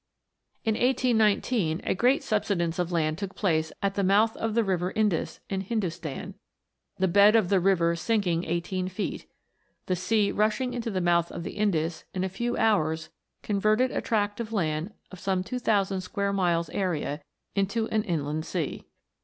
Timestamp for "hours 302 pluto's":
12.57-13.43